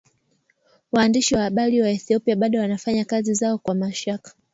[0.91, 4.33] Waandishi wa habari Ethiopia bado wanafanya kazi zao kwa mashaka